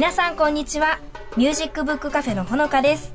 [0.00, 0.98] 皆さんこんにちは。
[1.36, 3.12] ミュージックブックカフェのほのかです。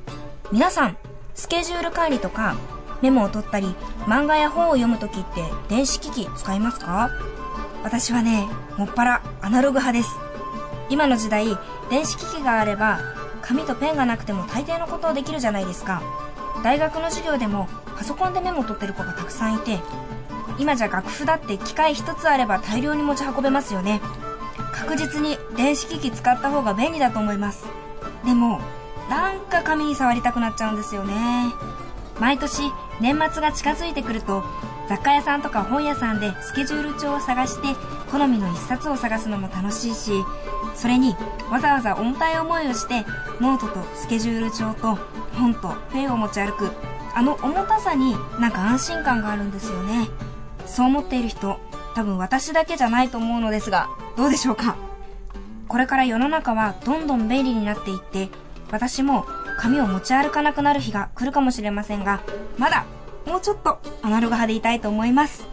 [0.52, 0.96] 皆さん
[1.34, 2.54] スケジュール管理とか
[3.02, 7.10] メモを取ったり漫画や本を読むときって電子機器使いますか？
[7.82, 8.46] 私はね
[8.78, 10.10] もっぱらアナログ派です。
[10.88, 11.58] 今の時代
[11.90, 13.00] 電子機器があれば
[13.42, 16.04] 紙とペンがなくても大抵のことをできるじゃないですか。
[16.62, 17.66] 大学の授業でも
[17.98, 19.80] パソコンでメモを取ってる子がたくさんいて
[20.60, 24.00] 今じゃ楽譜だって機械一つあれば大量に持ち運べますよね。
[24.72, 27.66] 確実に電子機器使った方が便利だと思います。
[28.24, 28.60] でも
[29.08, 31.14] なんか紙に触りたくなっちゃうんですよね。
[32.20, 34.42] 毎年年末が近づいてくると
[34.88, 37.68] 雑貨屋さんとか本屋さんでスケジュール帳を探して
[38.10, 40.12] 好みの一冊を探すのも楽しいし
[40.74, 41.14] それに
[41.50, 43.04] わざわざ重たい思いをして
[43.40, 44.94] ノートとスケジュール帳と
[45.34, 46.70] 本とペンを持ち歩く
[47.14, 50.08] あの重たさになんか安心感があるんですよね。
[50.66, 51.58] そう思っている人
[51.94, 54.76] 多分私だけじゃないと思うのですがどうでしょうか？
[55.68, 58.28] これから世の中はどんどん便利になっていって
[58.70, 59.26] 私も
[59.58, 62.22] 紙を持ち歩かなくなる日が来るかもしれませんが
[62.56, 62.86] まだ
[63.26, 65.46] もうちょっとアナログ派でいたいと思います。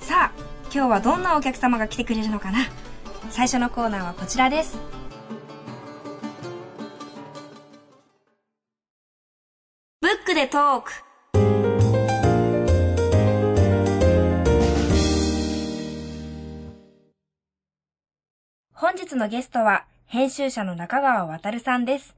[0.00, 0.42] さあ
[0.74, 2.58] 今日はどんなお客様が来てくれるのかな？
[3.30, 4.76] 最初のコーナーはこちらです。
[10.00, 10.92] ブックでトーク。
[18.82, 22.16] 本日のゲストは編集者の中川渉さんです。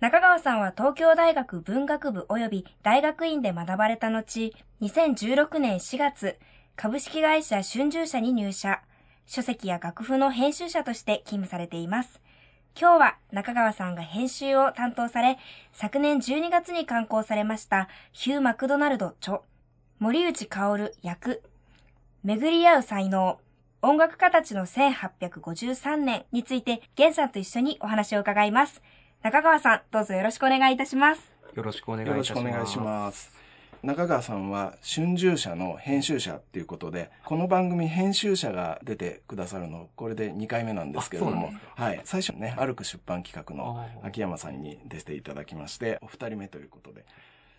[0.00, 6.38] 中川さんは東京大学文学部及び大学院で学ばれた後、2016年4月、
[6.76, 8.80] 株式会社春秋社に入社、
[9.26, 12.22] 書籍や楽譜の編集者として勤務されています。
[12.74, 15.36] 今日は中川さんが編集を担当され、
[15.74, 19.42] 昨年12月に刊行されましたヒュー・マクドナルド著、
[19.98, 21.42] 森内薫役、
[22.24, 23.38] 巡り合う才能、
[23.80, 28.82] 音楽家たちの1853年について、源さんと一緒にお話を伺います。
[29.22, 31.32] 中川さん、どうぞよろしくお願いいたします。
[31.54, 32.28] よろしくお願いいたします。
[32.28, 33.30] よろしくお願いします。
[33.84, 42.00] 中川さんは春秋社の編集者っていうことで、この番組編集者が出てくださるの、これで2回目なんですけれども、はい。
[42.02, 47.04] 最初ね、歩く出版企画の秋山さんに出ていただきまして、お二人目ということで。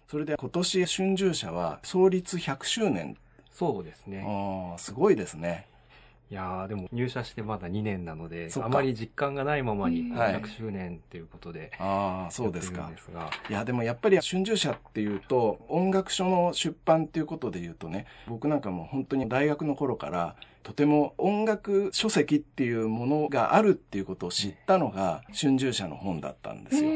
[0.10, 3.16] それで今年春秋社は創立100周年。
[3.54, 4.26] そうですね。
[4.28, 5.66] あすごいですね。
[6.32, 12.92] いやでも入社してまだ2年なので、あまり実感がないままに100周年っていうことで、ああ、そうですか。
[13.50, 26.92] いや、でもやっぱり春秋社っていうと、音楽書の出版っていうことで言うとね、僕なんかも本当に大学の頃から、とても音楽書籍っていうものがあるっていうことを知ったのが春秋社の本だったんですよ。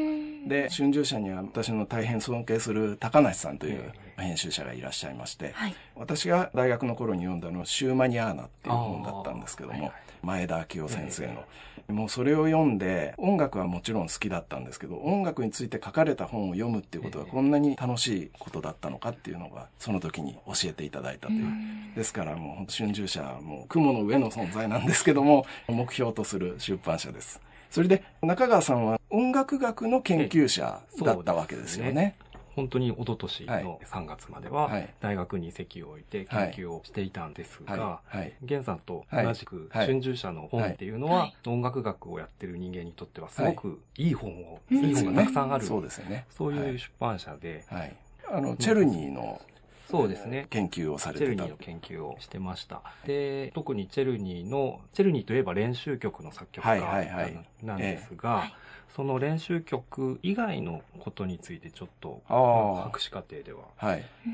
[0.46, 9.92] で、春秋社には私の大変尊敬する高梨さんという編集者がいらっしゃいまして、はい、私が大学の頃に読んだのはシューマニアーナっていう本だったんですけども、
[10.22, 11.44] 前田明夫先生の。
[11.88, 21.46] もうそれを読んで、音楽はもちろん好きだったんですけど、音楽について書かれた本を読むっていうことがこんなに楽しいことだったのかっていうのが、その時に教えていただいたという。
[21.94, 27.40] ですからもう、春秋社はもう雲の上の存在なんですけども、目標とする出版社です。
[27.70, 32.16] それで、中川さんは音楽学の研究者だったわけですよね。
[32.54, 34.70] 本当に一昨年の3月までは、
[35.00, 38.00] 大学に席を置いて研究をしていたんですが、
[38.42, 46.26] 源さんと同じく春秋社の本っていうのは、音楽学をやってる人間にとってはすごくいい本を、いい本がたくさんある、そうですね。
[46.30, 47.64] そういう出版社で、
[48.30, 49.40] あの、チェルニーの
[49.86, 50.46] そうですね。
[50.50, 51.26] 研究をされてた。
[51.26, 52.82] チェルニーの研究をしてました。
[53.06, 56.80] で、特にチェルニーの、チェルニーといえば練習曲の作曲家
[57.62, 58.52] なんですが、
[58.94, 63.64] その練習曲以外のことについてちょっと、博士課程では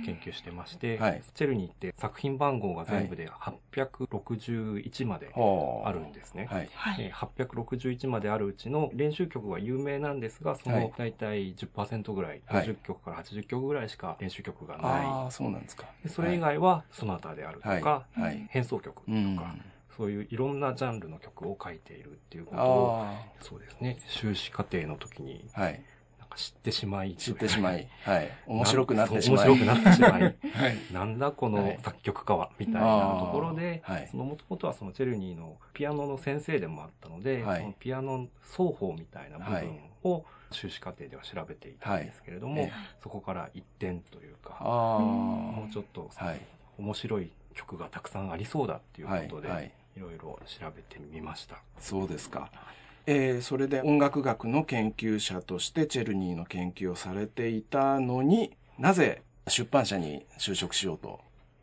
[0.04, 6.46] 研究してまして、はい、チェルニーって作品番号が全部で861まであるんですね。
[6.50, 14.82] はい、861まであるうちの練習曲は有名なんですが、その大体10%ぐらい、50曲から80曲ぐらいしか練習曲がない。
[14.82, 15.86] ああ、そうなんですか。
[16.06, 18.04] それ以外はソナタであるとか、
[18.50, 19.10] 変奏曲と
[19.40, 19.54] か、
[20.00, 23.06] そういういろんなジャンルの曲を書いているっていうことを、
[23.40, 25.82] そうですね、修士課程の時に、はい、
[26.30, 27.14] か知ってしまい。
[27.16, 27.86] 知ってしまい。
[28.04, 28.30] はい。
[28.46, 29.48] 面白くなってしまい。
[29.48, 30.12] 面白くなってしまい。
[30.22, 30.34] はい。
[30.92, 46.40] なんだこの作曲家は、みたいなところで、はい、そのもともとはそのチェルニーのピアノの先生でもあったので、はい、そのピアノ双方みたいな部分を修士課程では調べていたんですけれども、はい、そこから一点というか、もうちょっと、はい、
[46.78, 51.62] 面白い曲がたくさんありそうだっていうことで、はい、いいろいろ調べてみました。
[51.78, 52.50] そうですか。
[53.06, 61.20] えー、それで音楽学の研究者としてチェルニーの研究をされていたのになぜ出版社に就職しようと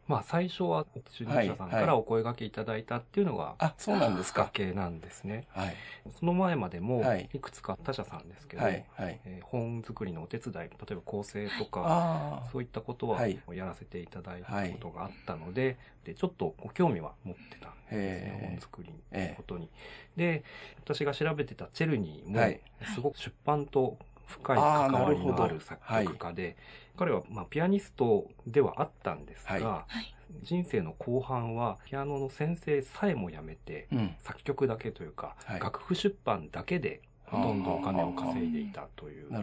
[0.07, 4.44] まあ最初は主任者さんからお声掛けいただいたっていうのが、あ、そうなんですか。
[4.44, 5.48] きっかけなんですね。
[5.50, 5.75] はい。
[6.19, 19.69] その前までも、いくつか他社さんですけど、はいはいえー、本作りのお手伝い、例えば構成とか、そういったことはやらせていただいたことがあったので、でちょっとご興味は持ってたんですね、本作りのことに。
[20.15, 20.44] で、
[20.80, 22.60] 私が調べてたチェルニーも、
[22.94, 26.57] すごく出版と深い関わりのある作曲家で、
[26.97, 30.13] 彼はまあピアニストではあったんですが、はい、
[30.44, 39.35] 人生の後半はピアノの先生さえも辞めて、うん、作曲だけというか、はい、楽譜出版だけでほとんどお金を稼いでいたというこ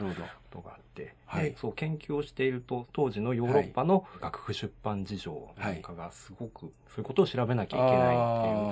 [0.51, 8.17] とがあって、はい、そう研究をしていると当時のヨーロッパの楽譜出版事情なんかがすごく、そういうことを調べなきゃいけない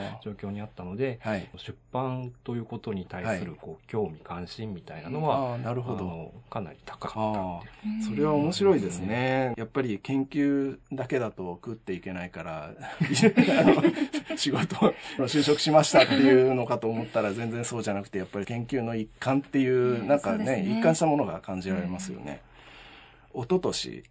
[0.07, 6.33] っていう状況にあったので、はい、出版ということに対するこう興味関心みたいなのは、なるほど。
[6.49, 7.63] かなり高かっ
[8.01, 8.07] た。
[8.07, 9.55] それは面白いですね。
[9.57, 12.71] やっぱり研究だけだと食っていけないから
[14.37, 22.43] 仕事就職しましたっていうのかと思ったら全然そうじゃなくてやっぱり研究の一環っていう、なんかね、一貫したものが感じられますよね。
[23.35, 24.05] 一昨年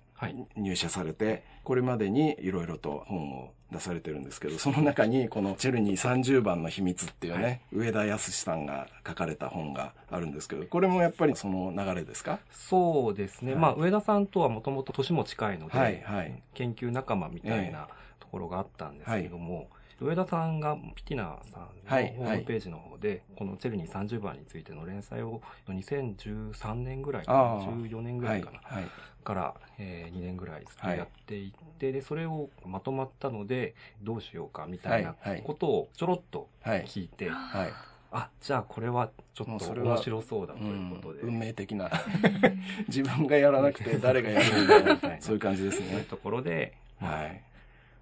[0.55, 12.39] 入社されて、これまでにいろいろと本を出されてるんですけど、その中にこのチェルニー30番の秘密っていうね、はい、上田康さんが書かれた本があるんですけど、これもやっぱりその流れですか？
[12.51, 13.53] そうですね。
[13.53, 17.87] はい、まあ上田さんとはもともと年も近いので、はいはい、研究仲間みたいな
[18.19, 19.69] ところがあったんですけども、
[20.01, 28.91] 上田さんがピティナさんのホームページの方で、このチェルニー30番についての連載を2013年ぐらいかな、14年ぐらいかな、はいはい、
[29.23, 37.73] から、えー、2年ぐらいずっとやっていって、はい、で、それをまとまったので、どうしようかみたいなことをちょろっと聞いて、はい、
[38.11, 41.21] あ、じゃあこれはちょっと面白そうだということで。
[41.21, 41.91] 運命的な。
[42.89, 45.87] 自分がやらなくて誰がやるんだみたいな、そういう感じですね。
[45.89, 47.43] そういうところで、はい。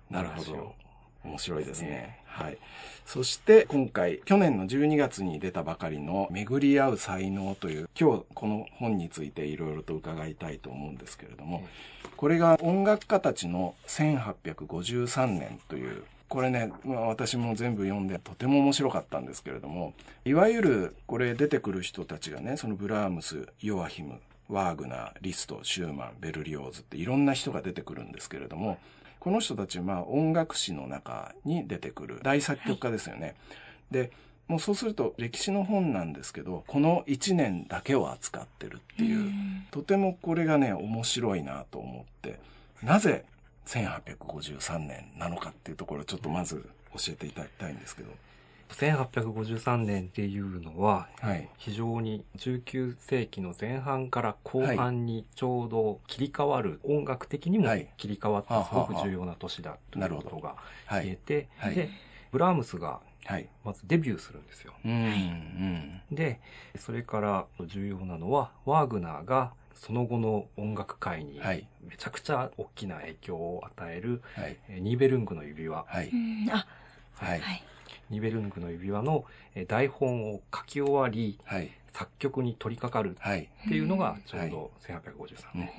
[0.10, 0.76] なるほど。
[1.24, 2.20] 面白いですね。
[2.26, 2.58] はい。
[3.06, 11.68] そして今回、去年の12月に出たばかりの巡り合う才能という、今日この本についていろいろと伺いたいと思うんですけれども、
[12.16, 19.94] これが音楽家たちの1853年という、これね、まあ、私も全部読んでとても面白かったんですけれども、
[20.26, 28.78] いわゆるこれ出てくる人たちがね、そのブラームス、ヨアヒム、ワーグナー、リスト、シューマン、ベルリオーズっていろんな人が出てくるんですけれども、
[29.20, 33.22] この人たちはまあ音楽史の中に出てくる大作曲家ですよね。
[33.22, 33.36] はい、
[33.92, 34.12] で、
[34.48, 39.32] もうそうすると歴史の本なんですけど、この1年だけを扱ってるっていう、
[39.72, 42.40] とてもこれがね、面白いなと思って、
[42.82, 43.26] なぜ
[43.68, 48.10] 1853年なのかっていうところをちょっとまず教えていただきたいんですけど。
[48.70, 51.10] 1853年っていうのは、
[51.58, 57.66] 非常に19世紀の前半から後半にちょうど切り替わる、音楽的にも
[57.98, 60.56] 切り替わってすごく重要な年だということが
[61.04, 61.90] 言えて、で、
[62.32, 63.02] ブラームスが
[63.66, 64.74] まずデビューするんですよ。
[66.12, 66.40] で、
[66.78, 74.22] それから重要なのは、ワーグナーがその後の音楽界にめちゃくちゃ大きな影響を与える、
[74.70, 75.86] ニーベルングの指輪。
[75.88, 77.40] はい。
[77.42, 77.64] はい
[78.10, 79.26] ニベルングの指輪の
[79.68, 85.64] 台本を書き終わり、はい、作曲に取り掛かるっていうのがちょうど1853年。
[85.66, 85.74] はい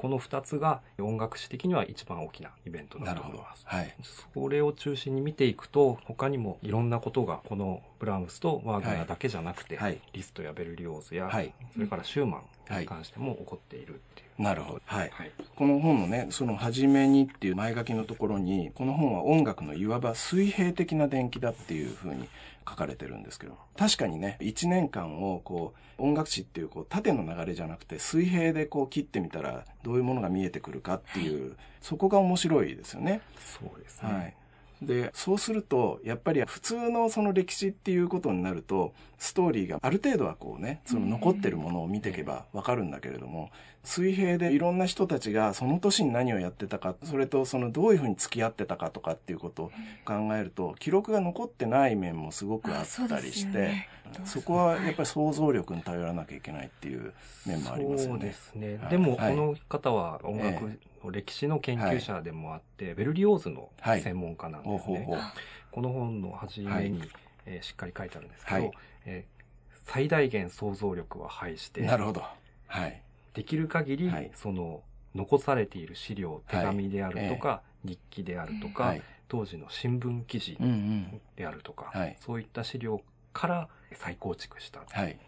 [0.00, 3.64] この二つが音楽史的には一番大きなイベントだと思います。
[3.66, 3.94] はい、
[4.34, 12.40] それを中心に見ていくと、他にもいろんなことがこのブラームスとワーグナーだけじゃなくて、はい、リストやベルリオーズや、はい、それからシューマ
[12.70, 14.42] ンに関しても起こっているっていう。
[14.42, 14.80] なるほど。
[14.86, 15.10] はい。
[15.54, 22.26] この本のね、その初めにっていう前書きのところに、この本は音楽のいわば水平的な伝記だっていうふうに
[22.68, 33.20] 書かれてるんですけど、確かにね、1年間をこう、音楽史っていうこう縦の流れじゃなくて水平でこう切ってみたらどういうものが見えてくるかっていう、そこが面白いですよね。
[33.38, 34.12] そうですね。
[34.12, 34.34] はい。
[34.82, 43.50] で、そうすると、やっぱり普通のその歴史っていうことになると、ストーリーがある程度はこうね、その残ってるものを見ていけばわかるんだけれども、
[43.84, 49.72] 水平でいろんな人たちがその年に何をやってたか、それとそのどういうふうに付き合ってたかとかっていうことを
[50.06, 53.86] 考えると、記録が残ってない面もすごくあったりして、
[54.24, 57.12] そこはやっぱり想像力に頼らなきゃいけないっていう
[57.44, 58.14] 面もありますよね。
[58.14, 58.78] そうですね。
[58.78, 64.94] はい、でも、この方は音楽の歴史の研究者でもあって、はい、ベルリオーズの専門家なんですね。
[64.94, 65.24] はい、ほうほう。
[65.72, 67.02] この本の初めに、
[67.46, 68.72] えー、しっかり書いてあるんですけど、
[69.04, 72.22] えー、最大限想像力は排して、なるほど。
[72.66, 73.02] はい。
[73.34, 74.82] できる限り、その、
[75.14, 78.94] 残されている資料、手紙であるとか、日記であるとか、
[79.28, 80.58] 当時の新聞記事
[81.36, 83.02] であるとか、そういった資料
[83.32, 84.80] から再構築した。
[84.88, 85.18] はい。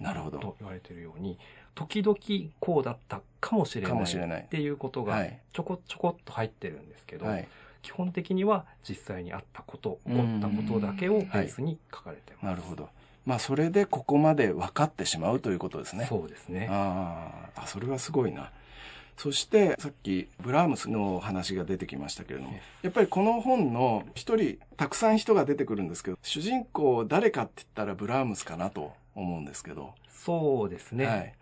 [0.00, 0.38] なるほど。
[0.38, 1.38] と言われているように、
[1.74, 2.16] 時々
[2.58, 3.90] こうだったかもしれない。
[3.90, 4.42] かもしれない。
[4.42, 7.48] っていうことが、ちょこちょこっと入ってるんですけど、はい、
[7.82, 12.46] 基本的には実際にあったこと、起こったことだけをベースに書かれてます。
[12.46, 12.88] なるほど。
[13.26, 16.06] まあ、それでここまで分かってしまうということですね。
[16.08, 16.68] そうですね。
[16.70, 18.50] ああ、それはすごいな。
[19.16, 29.94] そしてさっきブラームスの話が出てきましたけれども、やっぱりこの本の一人、たくさん人が出てくるんですけど、主人公誰かって言ったらブラームスかなと思うんですけど。
[30.08, 31.06] そうですね。
[31.06, 31.34] はい。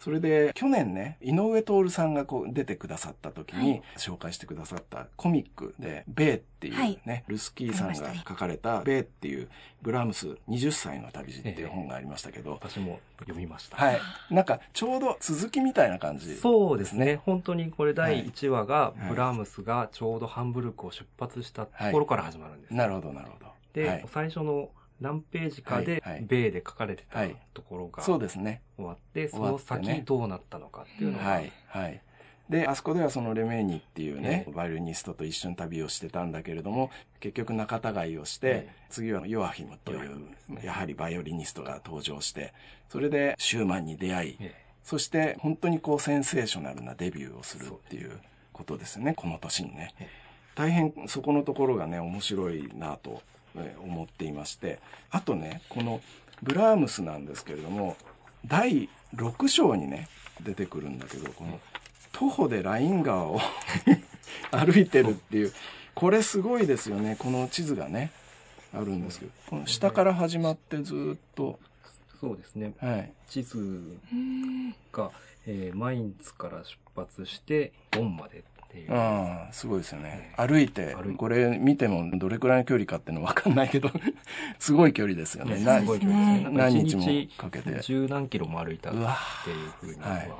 [0.00, 9.50] それで、去年ね、井上徹さんがこう出てくださった時に、紹介してくださったコミックで、ベイっていうね、はい、ルスキーさんが書かれた、ベイっていう
[9.82, 13.76] ブラームス20歳の旅路っていう本がありましたけど、私も読みました。
[13.76, 14.00] はい。
[14.30, 17.20] なんか、ちょうど続きみたいな感じ、そうですね。
[17.26, 23.50] 本当にこれ第1話が、ブラームスがちょうどハンブルクを出発したところから始まるんです、はい、なるほど、なるほど。
[23.74, 28.62] で、最初の何ページかで、米で書かれてたところが、そうですね。
[28.76, 32.02] 終わって、その先どうなったのかっていうのが、はい、はい。
[32.50, 36.90] で、あそこではそのレメーニっていうね、バイオリニストと一緒に旅をしてたんだけれども、
[37.20, 42.52] 結局仲違いをして、次はヨアヒムという、やはりバイオリニストが登場して、
[42.88, 44.38] それでシューマンに出会い、
[44.82, 48.20] そして本当にこうセンセーショナルなデビューをするっていう
[48.52, 49.94] ことですね、この年にね。
[50.56, 53.22] 大変そこのところがね、面白いなと
[53.82, 54.78] 思っていまして、
[55.10, 56.00] あとね、この
[56.42, 57.96] ブラームスなんですけれども、
[58.46, 60.08] 第6章にね、
[60.42, 61.60] 出てくるんだけど、この
[62.12, 63.40] 徒歩でライン川を
[64.50, 65.52] 歩いてるっていう、
[65.94, 67.16] これすごいですよね。
[67.18, 68.10] この地図がね、
[68.72, 71.58] あるんですけど、この下から始まってずっと。
[72.20, 72.74] そうですね。
[72.78, 73.12] はい。
[73.28, 73.98] 地図
[74.92, 75.10] が、
[75.46, 78.94] えー、マインツから出発して、ボンまでっていう。
[78.94, 80.32] ああ、すごいですよね。
[80.36, 83.90] 歩いて、これ見てもどれくらいの距離かっていうのわかんないけど、
[84.58, 85.56] すごい距離ですよね。
[85.56, 86.56] すごい距離ですね。
[86.56, 87.04] 何日も
[87.36, 87.80] かけて。
[87.80, 89.06] 十何キロも歩いたっていう
[89.80, 90.08] ふうには。
[90.10, 90.30] はい、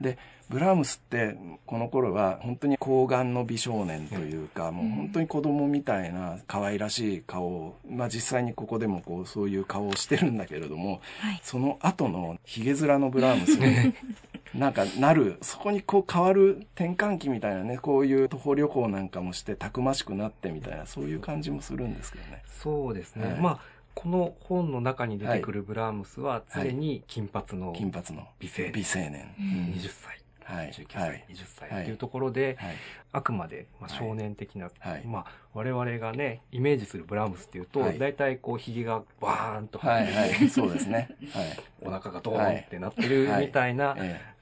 [0.00, 0.16] で、
[0.48, 13.92] ブラームスってこの頃は本当に高顔の美少年というか、もう本当に子供みたいな可愛らしい顔を、まあ実際にここでもこうそういう顔をしてるんだけれども、はい、その後のヒゲ面のブラームスに
[14.58, 22.42] なんかなる、そこにこう変わる転換期みたいなね、こういう徒歩旅行なんかもしてたくましくなってみたいな、そういう感じもするんですけどね。
[22.46, 23.26] そうですね。
[23.26, 23.60] はい、まあ
[23.94, 28.72] この本の中に出てくるブラームスは常に金髪の金髪の美青年。
[28.72, 29.34] 美青年。
[29.74, 30.16] 20歳。
[30.46, 32.76] はい、19歳、はい、20歳っていうところで、はい、
[33.12, 39.80] あくまで、まあ、少年的な、はい、まあ、我々がね、イメージするブラームスっていうと、はい、大体こう、髭がバーンと。
[39.80, 40.12] はい。
[40.12, 41.08] はい、 そうですね。
[41.32, 41.58] はい。
[41.82, 43.96] お腹がドーンってなってるみたいな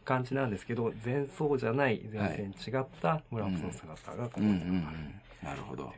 [0.04, 5.20] 感じなんですけど、前奏じゃない、全然違ったブラームスの姿がここにある、うんうんうん。
[5.42, 5.92] なるほど。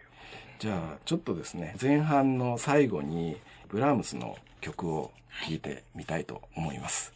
[0.59, 3.37] じゃあ、ちょっとですね、前半の最後に、
[3.69, 5.11] ブラームスの曲を
[5.47, 7.16] 聴いてみたいと思います。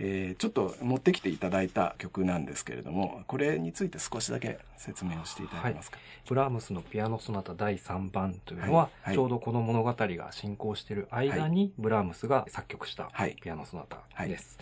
[0.00, 5.96] えー、ちょっと持ってきていただいた曲なんですけれども、これについて少しだけ説明をしていただけますか？
[5.96, 8.90] はい、ブラームスのピアノソナタ第3番というのは、はい。
[9.02, 13.10] はい、ちょうどこの物語が進行している間に、ブラームスが作曲した
[13.42, 14.58] ピアノソナタです。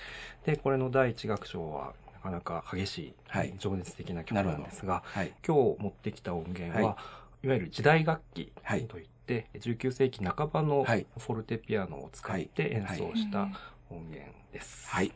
[0.46, 3.14] で、これの第1楽章は、なかなか激しい、
[3.58, 5.02] 情熱的な曲なんですが、
[5.46, 6.96] 今日持ってきた音源は、
[7.42, 7.48] い。
[7.48, 8.52] わゆる時代楽器
[8.88, 13.48] といって、19世紀半ばのフォルテピアノを使って演奏した
[13.90, 14.88] 音源です。
[14.88, 15.12] はい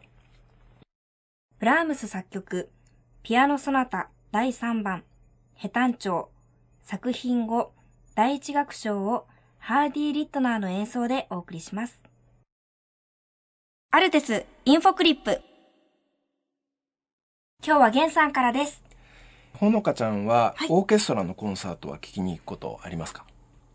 [1.60, 2.70] ブラームス作曲、
[3.22, 5.04] ピアノソナタ第3番、
[5.52, 6.30] ヘタン調、
[6.80, 7.74] 作品後、
[8.14, 9.26] 第一楽章を
[9.58, 12.00] ハーディ・リットナーの演奏でお送りします。
[13.90, 15.42] アルテス、インフォクリップ。
[17.62, 18.82] 今日はゲンさんからです。
[19.52, 23.26] ほのかちゃんは、はい、オーケストラのコンサートは聞きに行くことありますか？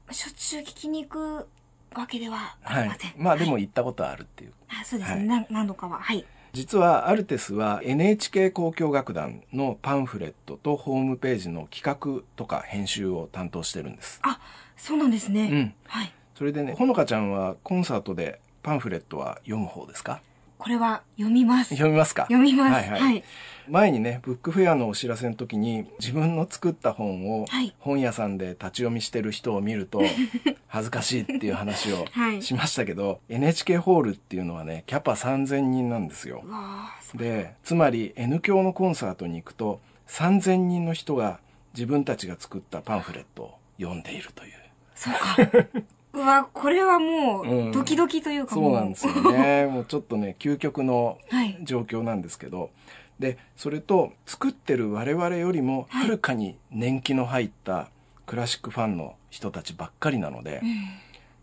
[0.10, 1.48] しょっちゅう聞きに行く
[1.94, 3.12] わけではありません。
[3.12, 4.54] はい、まあでも行ったことあるっていう。
[4.70, 6.00] あそうですね、はい、何度かは。
[6.00, 6.25] はい。
[6.56, 14.22] 実はアルテスは NHK 交響楽団のパンフレットとホームページの企画とか編集を担当してるんです。
[14.24, 14.40] あ、
[14.78, 15.50] そうなんですね。
[15.52, 15.74] うん。
[15.86, 16.14] はい。
[16.34, 20.22] それでね、ほのかちゃんはコンサートでパンフレットは読む方ですか？
[20.66, 21.76] これは読みます。
[21.76, 22.24] 読みますか？
[22.24, 22.74] 読みます。
[22.74, 23.02] はいはい。
[23.02, 23.24] はい。
[23.70, 30.02] 前にね、ブックフェアのお知らせの時に自分の作った本をはい本屋さんで立ち読みしてる人を見ると
[30.68, 36.44] 恥ずかしいっていう話を はいしましたけど、NHK ホールっていうのはね、キャパ3000人なんですよ。
[37.14, 41.40] で、つまり N 教のコンサートに行くと3000人の人が
[41.76, 44.54] 自分たちが作ったパンフレットを読んでいるという。
[44.96, 45.38] そうか。
[46.16, 47.70] うわ、これはもうん。
[47.70, 49.66] う、ドキドキというかもそうなんですよね。
[49.68, 51.58] もうちょっとね、 究極のはい。
[51.64, 52.72] 状況なんですけど、
[53.20, 57.90] で、それと作ってる我々よりもはるかに年季の入った
[58.26, 60.76] クラシックファンの人たちばっかりなので、うん。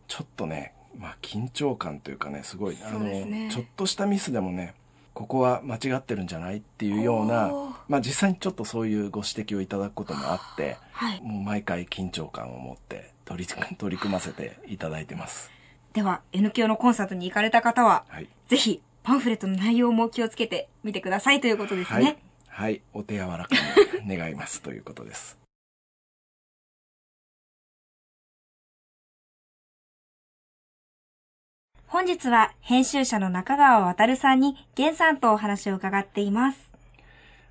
[0.09, 4.75] ちょっとね、まあ緊張感というかね、すごい、ねの、ちょっとしたミスでもね、
[5.15, 7.51] ここは間違ってるんじゃないっていうような
[7.89, 11.21] まあ実際にちょっとそういうご指摘をいただくこともあって、はい。
[11.23, 15.51] もう毎回緊張感を持って取り 取り組ませていただいてます。
[15.93, 18.29] では、N 教のコンサートに行かれた方は、はい。
[18.49, 22.05] ぜひ、パンフレットの内容も気をつけてみてくださいということですね。
[22.05, 22.17] はい。
[22.49, 22.83] はい。
[22.93, 23.49] お手柔らか
[24.05, 25.39] に願いますということです。
[31.87, 36.73] 本日は編集者の中川渡さんに原さんとお話を伺っています。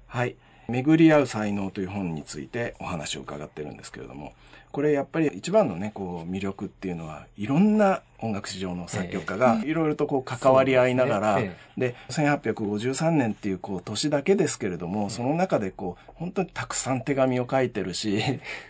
[0.08, 0.36] はい。
[0.68, 4.34] 巡り合う才能という本についてお話を伺ってるんですけれども、
[4.72, 18.22] これやっぱり一番のね、こう魅力っていうのは、いろんな音楽史上の作曲家がいろいろとこう関わり合いながら、でで、1853年っていうこう年だけですけれども、その中でこう、本当にたくさん手紙を書いてるし、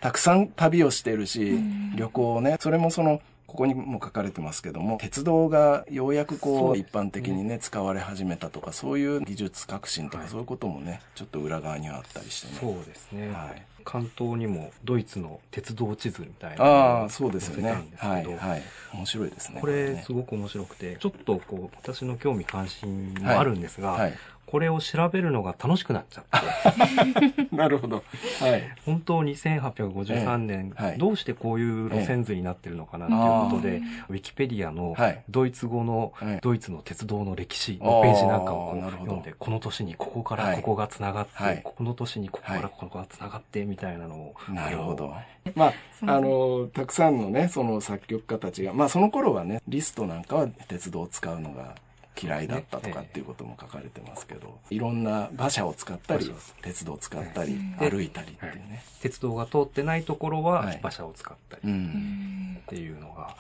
[0.02, 1.60] たくさん旅をしてるし、
[1.96, 12.58] 旅行をね、それもその、ここにも書かれてますけども、鉄道がようやくこう、一般的にね、使われ始めたとか、そういう技術革新とか、はいそういうこともね、ちょっと裏側にはあったりしてね。
[12.62, 13.30] そうですね。
[13.30, 17.64] はい関東にもドイツの鉄道地図みたいなああ、そうですよね。
[17.64, 18.64] 載せたんですけどはい、はい。
[18.94, 19.60] 面白いですね。
[19.60, 24.14] これねすごく面白くて、ちょっとこう、私の興味関心もあるんですが、はい。
[24.52, 28.04] これを調べるのが楽しくなっちゃって、 なるほど。
[28.42, 28.64] はい。
[28.86, 30.98] 本当に1853年、ええはい。
[30.98, 35.24] どうしてこういう路線図になってるのかなっていうことで、ウィキペディアのはい。
[35.30, 36.40] ドイツ語のはい。
[36.42, 40.56] ドイツの鉄道の歴史のページなんかを読んで、この年にここかはい。
[40.58, 41.62] らここが繋がって、はい。
[41.64, 42.62] この年にここかはい。
[42.62, 45.14] らここが繋がってみたいなのを、なるほど。
[45.56, 45.74] まあ、
[46.08, 51.76] あの、たくさんのね、その作曲家たちが、まあその頃はね、リストなんかは鉄道を使うのが
[52.20, 58.84] 嫌いだったとかっていうことも書かれてますけど、いろんな馬車を使ったり鉄道を使ったり、で歩いたりっていうね。
[59.02, 60.78] 鉄道が通ってないところははい。
[60.80, 63.36] 馬車を使ったりっていうのが、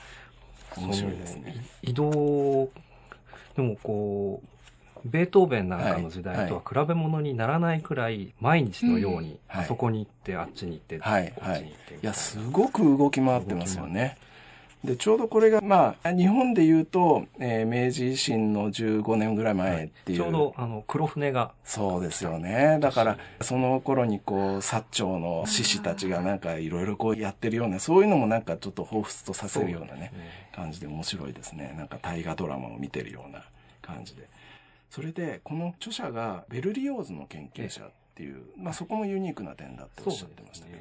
[0.77, 1.55] 面白いですね。
[1.81, 2.69] 移動、
[3.55, 4.47] でもこう、
[5.03, 9.63] ベートーベンなんかの時代とは比べ物にならないくらい、毎日のように、はい。
[9.63, 11.93] あそこに行って、あっちに行って、はい、こっはいちに行って。
[11.95, 14.17] いや、すごく動き回ってますよね。
[14.83, 20.17] で、ちょうどこれが、まあ、日本で言うと、えー明治維新の15年ぐらい前っていう。
[20.17, 22.79] ちょうど、あの、黒船が、そうですよね。
[22.81, 30.11] だから、その頃にこう、薩長の志士たちがなんかいろいろこうやってるような、そういうのもなんかちょっと彷彿とさせるようなね、
[30.55, 31.75] 感じで面白いですね。
[31.77, 33.43] なんか大河ドラマを見てるような
[33.83, 34.27] 感じで。
[34.89, 40.79] それで、この著者がベルリオーズの研究者っていう、まあそこもユニークな点だっておっしゃってましたけど。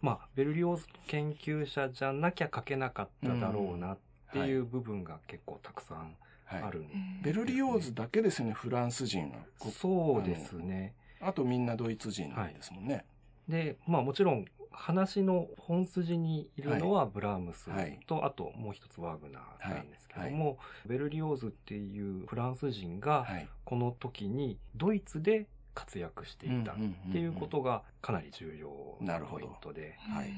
[0.00, 3.98] まあ、ベルリオーズ研究者じゃなきゃ書けなかっただろうなっ
[4.32, 9.38] ていう部分が結構たくさんはいあるんでベルリオーズだけですよね、フランス人が。
[9.58, 10.94] こそうですね。
[11.20, 13.04] あとみんなドイツ人ですもんね。
[13.48, 23.48] で、まあもちろん話の本筋にいるのはブラームスはいと、あともう一つワーグナーなんですけども、ベルリオーズっていうフランス人がはい。
[23.64, 26.74] この時にドイツで活躍していたっ
[27.12, 30.32] ていうことがかなり重要なポイントで、はい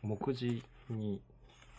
[0.00, 1.20] 目次に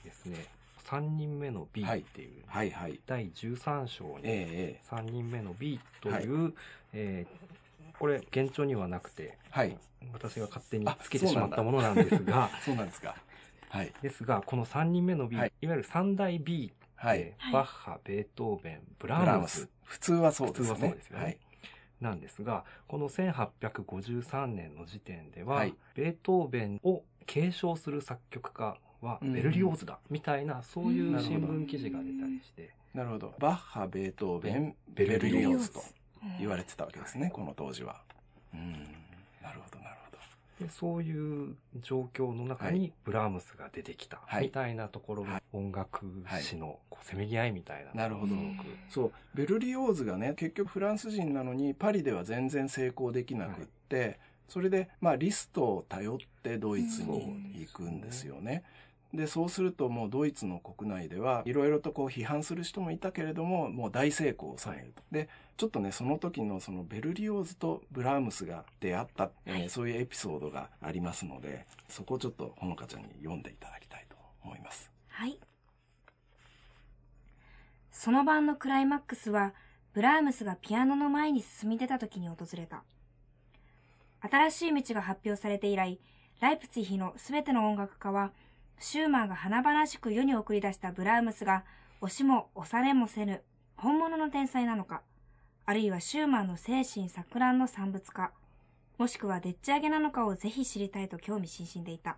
[0.04, 0.46] ですね、
[0.86, 3.00] 3人目の B っていう、はいはい。
[3.06, 6.54] 第13章にえええ3人目の B という、
[6.94, 7.60] えー
[8.00, 9.78] これ現状にはなくて、えはい。
[10.14, 13.16] 私が勝手にあつけてしまったものなんですが、そうなん ですか。
[13.68, 13.94] はい。
[14.02, 17.36] ですが、この3人目の B、はいい、わゆる三大 B はいで、。
[17.52, 19.68] バッハ、ベートーベン、ブブラームス。
[19.84, 20.68] 普通はそうですね。
[20.70, 21.38] 普通はそうですよねはい。
[22.02, 33.34] なんですが、この1853年の時点では、はいベートーベンを継承する作曲家はうんベルリオーズだ、みたいな、そういううん新聞記事が出たりして、なるほど。
[33.40, 35.84] バッハ、ベートーベン、ベベルリオーズルリオーズと
[36.40, 38.02] 言われてたわけですね、この当時は。
[38.54, 38.86] うん。
[40.60, 46.06] でそういう状況の中にブラームスが出てきた、みたいなところが音楽
[46.42, 47.94] 史のこうせめぎ合いみたいな。
[47.94, 48.36] なるほど。
[48.90, 49.12] そう。
[49.34, 54.20] ベルリオーズがね、結局フランス人なのにパリでは全然成功できなくって、はい、
[54.50, 58.64] それで、まあリストを頼ってドイツに行くんですよね。
[59.14, 65.02] で、そうするともうドイツの国内ではいろいろとこう批判する人もいたけれども、もう大成功を収めると。
[65.12, 74.92] で、ちょっとね、その時のそのベルリオーズとブラームスが出会った、えー、そういうエピソードがありますので、そこをちょっとほのかちゃんに読んでいただきたいと思います。
[75.08, 75.40] はい。
[77.92, 79.54] その晩のクライマックスは、
[79.94, 82.84] ブラームスがピアノの前に進み出た時に訪れた。
[84.22, 86.00] 新しい道が発表されて以来、
[86.40, 88.32] ライプツィヒのすべての音楽家は、
[88.80, 91.66] シューマンが華々しく世に送り出したブラームスが、
[92.02, 93.44] 押しも押されもせぬ、
[93.76, 95.02] 本物の天才なのか、
[95.66, 98.32] あるいはシューマンの精神錯乱の産物か、
[98.98, 102.18] もしくはでっち上げなのかをぜひ知りたいと興味津々でいた。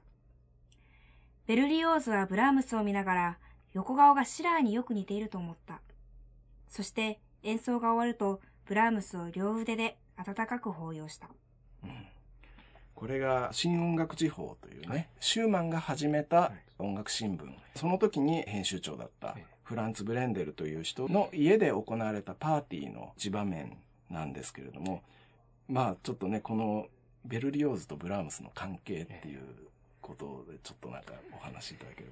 [1.47, 3.37] ベルリオーズはブラームスを見ながら、
[3.73, 5.81] 横顔がシラーによく似ていると思った。
[6.67, 11.27] そして演奏が終わると、ブラームスを両腕で温かく抱擁した。
[11.83, 12.10] うん
[13.01, 23.75] これが新音楽時報というね、はい、シューマンが始めた音楽新聞、その時に編集長だったフランツ・ブレンデルという人の家で行われたパーティーの一場面
[24.11, 25.01] なんですけれども、
[25.67, 26.89] まあちょっとね、この
[27.25, 29.41] ベルリオーズとブラームスの関係っていう
[29.99, 32.07] ことでちょっとなんかお話しいただけれ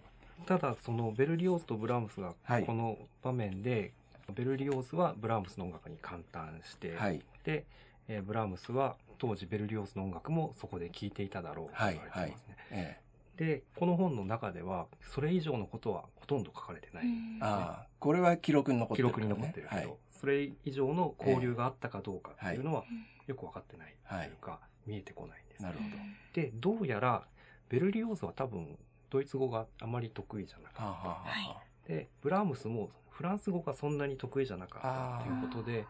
[0.48, 0.58] ば。
[0.58, 2.34] ただそのベルリオーズとブラームスが
[2.66, 3.92] この場面で、
[4.26, 7.66] はい、ベルリオーズはブラームスの音楽に感嘆して、はい、で、
[8.08, 12.56] えー、ブラームスは当時ベルリオースの音楽もそこで聴いていただろうと言われてますね。
[12.72, 13.02] はいはい。
[13.38, 22.84] で、この本の中では、それ以上のことはほとんど書かれてない、ね、ああ、これは記録に残ってる、ね、記録に残ってるけど、はい、それ以上の交流があったかどうかっていうのは、
[23.28, 25.96] よく分かってないというか、はい、見えてこないんです、なるほど。
[26.34, 27.26] で、どうやら、
[27.70, 28.78] ベルリオーズは多分、
[29.10, 30.84] ドイツ語があまり得意じゃなかった。
[30.84, 35.86] はははで、ブラームスもフランス語がそんなに得意じゃなかったということで、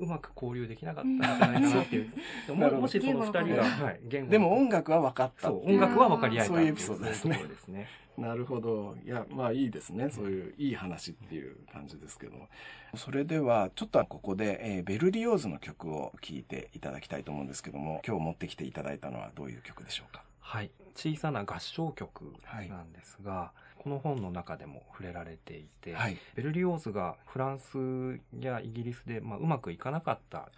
[0.00, 2.10] うまく交流できなかったんじゃないかなっていう。
[2.54, 4.30] ももしその二人が、はい、言語。
[4.30, 5.48] でも音楽は分かった。
[5.48, 6.52] そう、音楽は分かり合えた。
[6.54, 7.44] そういうエピソードですね。
[7.46, 7.86] ですね。
[8.16, 8.96] なるほど。
[9.04, 10.10] いや、まあいいですね。
[10.10, 12.48] そういういい話っていう感じですけども。
[12.96, 20.24] それでは、ちょっとここで、えー、ベルリオーズの曲を聴いていただきたいと思うんですけども、今日持ってきていただいたのはどういう曲でしょうか？
[20.40, 20.70] はい。
[20.96, 22.34] 小さな合唱曲
[22.68, 30.50] なんですが、はいこの本の中でも触れられていて、はい、ベルリオーズがフランスやイギリスで、まあ、うまくいかなかった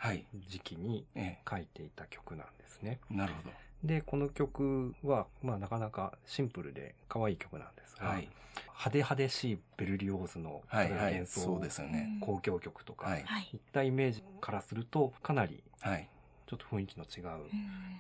[0.49, 1.07] 時期に
[1.49, 2.99] 書いていた曲なんですね。
[3.09, 3.51] なるほど。
[3.85, 8.29] で、この曲は、まあ、なかなかシンプルで可愛い曲なんですが、はい、
[8.67, 13.57] 派手派手しいベルリオーズの演奏、そうですよね、交響曲とか、はい、い。
[13.57, 15.63] ったイメージからすると、かなり、
[16.47, 17.45] ちょっと雰囲気の違う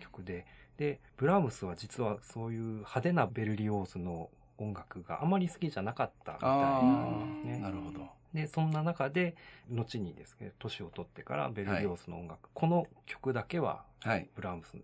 [0.00, 0.46] 曲で、
[0.78, 4.30] で、ブラームスは実はそういう派手なベルリオーズの
[4.62, 7.58] 音楽があまり好きじゃなかったみたいなんですね。
[7.58, 8.08] なるほど。
[8.32, 9.36] で、そんな中で、
[9.70, 14.74] 後にですね、年を取ってからベルリオースの音楽、はい、この曲だけは、はい、ブラームス、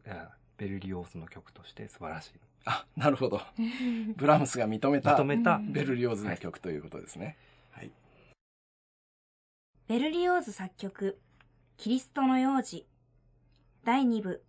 [0.59, 2.33] ベルリオースの曲として素晴らしい。
[2.67, 3.41] あ、なるほど。
[4.17, 7.37] ブラームスが認めた、認めたベルリオーズの曲ということですね。
[7.71, 7.91] はい。
[9.87, 11.19] ベルリオーズ作曲、
[11.79, 12.87] キリストの幼時、
[13.85, 14.45] 第2部、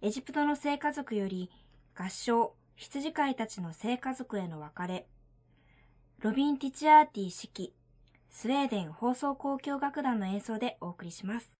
[0.00, 1.48] エジプトの聖家族より
[1.94, 5.06] 合唱、羊飼いたちの聖家族への別れ、
[6.20, 7.70] ロビン・ティチアーティ指揮、
[8.30, 11.50] スウェーデン放送交響楽団の演奏でお送りします。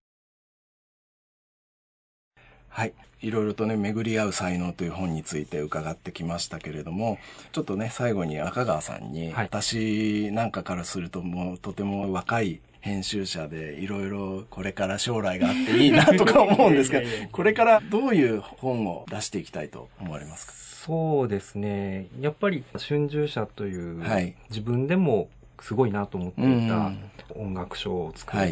[2.68, 2.94] はい。
[3.20, 7.18] いろいろとね、巡り合う才能という本について伺ってきましたけれども、
[7.52, 20.61] ちょっとね、最後に赤川さんに、はい、私なんかからするともうとても若い編集者でいろいろこれから将来があっていいなとか思うんですけど、これからどういう本を出していきたいと思われますか？
[20.84, 22.08] そうですね。
[22.20, 25.28] やっぱり春秋社という、はい、自分でも
[25.60, 26.90] すごいなと思っていた
[27.36, 28.42] 音楽書を作る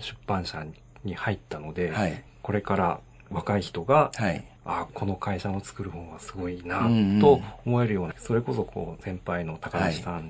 [0.00, 0.64] 出版社
[1.04, 6.88] に入ったので、はい、これから若い人が、はい、あこの会社の作る本はすごいな
[7.20, 10.28] と思えるような、それこそこう先輩の高橋さん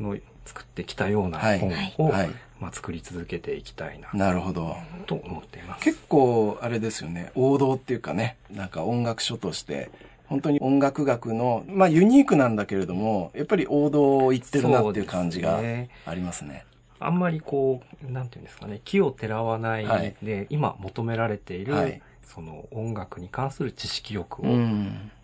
[0.00, 2.12] の作ってきたような本を、
[2.58, 4.08] まあ、作り続けていきたいな。
[4.12, 4.76] なるほど。
[5.06, 5.84] と思っています。
[5.84, 7.30] 結構、あれですよね。
[7.34, 9.90] 王道っていうかね、なんか音楽書として、
[10.28, 15.60] 本当に音楽学の、まあユニークなんだけれども、やっぱり王道を言ってるなっていう感じが
[16.04, 16.64] ありますね。
[16.98, 19.84] あんまりこう、なんていうんですかね、木をてらわない
[20.22, 24.44] で、はい、今求められている、はい、その音楽に関する知識欲を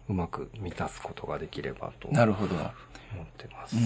[0.08, 2.54] うまく満たすことができればと、なるほど。
[2.54, 2.62] 思
[3.22, 3.76] ってます。
[3.76, 3.82] うん、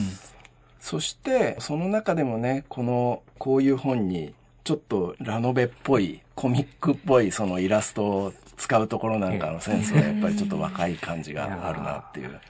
[0.80, 12.40] そして、その中でもね、この、こういう本に、ちょっとラノベっぽい、コミックっぽいそのイラスト使うところなんかのセンスはやっぱりちょっと若い感じがあるなっていう。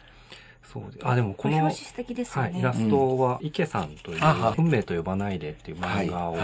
[0.72, 4.20] そうであ、でもこの、素敵ですね、はい、イラストは、池さんという、
[4.58, 6.36] 運命と呼ばないでっていう漫画を、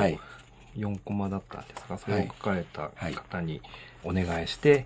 [0.77, 3.61] 4コマだったんですが、それを書かれた方に
[4.05, 4.85] お願いして、はい、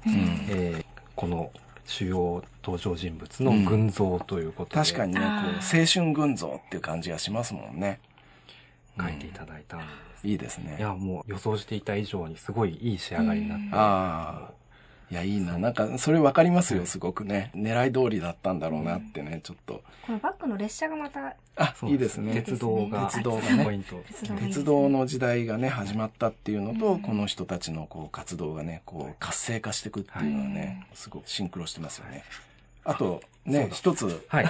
[0.48, 0.84] えー、
[1.14, 1.50] この
[1.84, 8.00] 主要登場人物の群像ということで、うん、確かにね、こう、青春群像っていう感じがしますもんね。
[8.98, 9.86] 書いていただいたんで
[10.18, 10.26] す。
[10.26, 10.76] いいですね。
[10.78, 13.64] いや、もう予想していた以上にすごいいい仕上がりになって。
[13.72, 14.65] ああ。
[15.10, 15.56] いや、いいな。
[15.58, 17.52] なんか、それわかりますよ、すごくね。
[17.54, 19.82] 狙い通りだったんだろうなってね、ちょっと。
[20.04, 21.36] このバックの列車がまた。
[21.56, 22.34] あ、いいですね。
[22.34, 23.84] 鉄道が、鉄道がね。
[24.40, 32.24] 鉄道の時代がね、始まったっていうのと、この人たちのこう活動がね、こう活性化していくっていうのはね、すごくシンクロしてますよね。
[32.84, 34.24] あと、ね、一つ。
[34.28, 34.46] はい。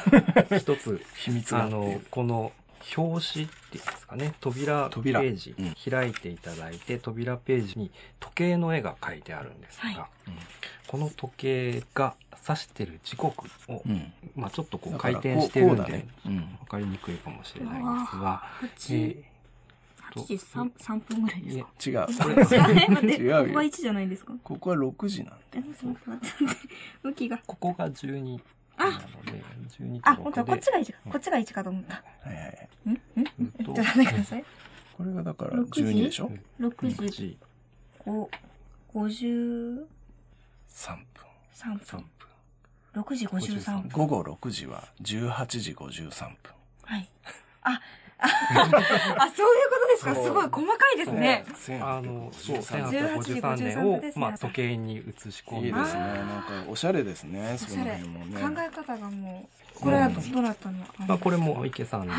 [0.58, 1.02] 一つ。
[1.16, 2.52] 秘密があの、この、
[2.96, 9.96] 表紙っていうんですかね、扉ページ、うん、開いていただいて、扉ページに時計の絵が描いてあるんですが、はい。
[10.28, 10.34] うん、
[10.86, 12.14] この時計が
[12.48, 16.06] 指してる時刻を、うん、まあちょっとこう回転してるんで、ね、
[16.60, 19.22] わかりにくいかもしれないですが、えー
[20.14, 21.66] 8時 3, 3分ぐらいですか？
[21.84, 22.06] 違う。
[22.06, 23.44] これ違うよ。
[23.44, 24.32] ここは1じゃないですか？
[24.42, 25.60] ここは6時なんで。
[27.02, 27.38] 向きが。
[27.44, 28.40] ここが12
[28.78, 29.42] あなので、
[29.78, 30.98] 12あ、本当こっちが1か。
[31.10, 31.94] こっちが1かと思った。
[31.94, 32.68] はいはい。
[32.86, 33.24] んん？
[33.64, 34.44] ちょっと待ってください。
[34.96, 37.38] これがだから12でしょ ?6 時。
[38.04, 38.28] 5、
[38.94, 39.86] 53分。
[41.54, 42.04] 3分。
[42.94, 43.88] 6時53分。
[43.90, 46.10] 午後6時は18時53
[46.42, 46.52] 分。
[46.84, 47.08] はい。
[47.62, 47.80] あ、
[48.18, 50.14] あ、そういうことですか？
[50.14, 51.44] すごい細かいですね。
[51.82, 55.68] あの、そう、1853年を、まあ、時計に移し込んで。
[55.68, 56.00] いいですね。
[56.00, 57.56] なんか、おしゃれですね。
[57.58, 58.40] その辺もね。
[58.40, 62.14] 考え方がもう、これはどうなったのまあ、これも池さんの。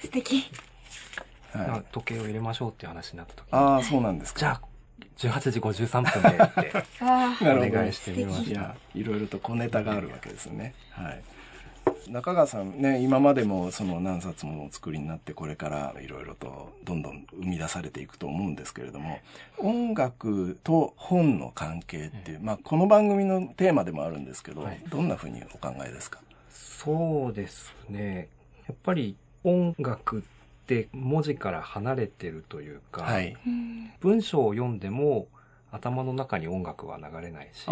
[0.00, 0.44] 素敵。
[1.92, 4.38] 時計を入れましょうっていう話になった時ああ、そうなんですか。
[4.40, 8.74] じゃあ、18時53分でって お願いしてみました。
[8.94, 10.74] いろいろと小ネタがあるわけですね。
[10.92, 11.22] はい。
[12.08, 19.20] 中川さんね、今までもその何冊もお作りになってこれからいろいろとどんどん生み出されていくと思うんですけれども、
[19.58, 26.20] 音楽と本の関係っていう、まあこの番組のテーマでもあるんですけど、はい、どんなふうにお考えですか？
[26.50, 28.28] そうですね。
[28.66, 30.22] やっぱり音楽っ
[30.66, 33.36] て文字から離れてるというか、はい、
[34.00, 35.28] 文章を読んでも
[35.72, 37.66] 頭の中に音楽は流れないし、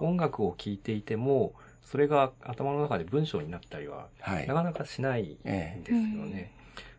[0.00, 6.52] 音楽を聴いていてもそれが頭の中で文章になったりは、はい、なかなかしないんですよね。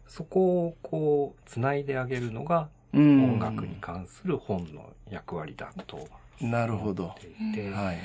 [0.07, 6.09] そこをこう、繋いであげるのが、音楽に関する本の役割だと
[6.41, 7.07] なるほど。
[7.07, 7.97] はい。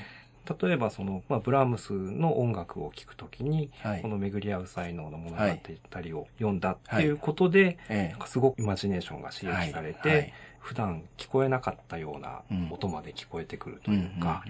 [0.62, 10.33] 例えばその、まあ、ブラームスの音楽を聴くときに、はい、この巡り合う才能の物語を読んだっていうことで、はいはい、すごくイマジネーションが刺激されて、
[10.66, 14.44] 普段聞こえなかったような音まで聞こえてくるというか、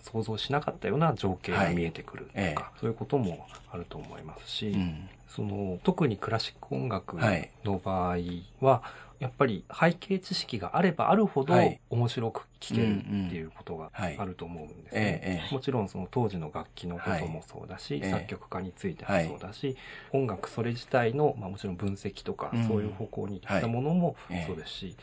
[0.00, 7.18] 想像しなかったような情景が見えてくるとか、はい、そういうこともあると思いますし、うん、その特にクラシック音楽
[7.62, 8.16] の場合
[8.62, 8.82] は、
[9.20, 11.54] やっぱり背景知識があればあるほど
[11.90, 15.48] 面白く聴けるっていうことがあると思うんですね。
[15.52, 19.76] もちろんその当時の楽器のこともそうだし、作曲家についてもそうだし、
[20.12, 24.96] 音楽それ自体の、まあ、もちろん分析とかそういう方向に行ったものもそうですし、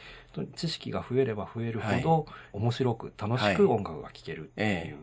[0.45, 4.97] 知識が増えれば増えるほど面白く楽しく音楽が聴けるっていう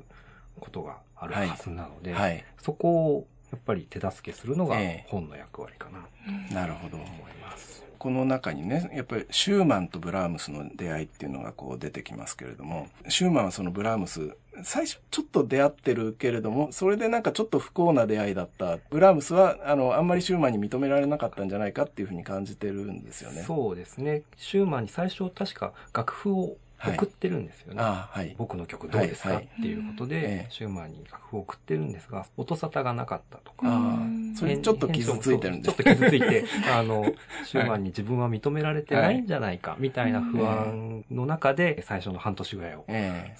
[0.60, 6.08] ことがあるはずなので、そこをやっぱり手助けするのが本の役割かな。
[6.52, 6.96] なるほど。
[6.96, 7.08] 思い
[7.40, 7.84] ます。
[7.98, 18.78] この中にね、やっぱりシューマンとブラームスの出会いっていうのがこう出てきますけれども、シューマンはそのブラームス、最初ちょっと出会ってるけれども、それでなんかちょっと不幸な出会いだった。
[18.90, 23.42] ブラームスは、あの、あんまりシューマンに認められなかったんじゃないかっていうふうに感じてるんですよね。
[23.42, 24.22] そうですね。
[24.36, 26.56] シューマンに最初確か楽譜を
[26.92, 27.82] 送ってるんですよね。
[27.82, 33.98] はい、僕の曲どうですか、はい、っていうことで、シューマンに楽譜を送ってるんですが、音沙汰がなかったとか。
[34.36, 37.12] それちょっと傷ついてるんですちょっと傷ついて、 あの、
[37.44, 42.86] シューマンに自分は認められてないんじゃないか、みたいな不安の中で、最初の半年ぐらいを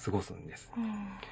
[0.03, 0.71] 過ごすんです。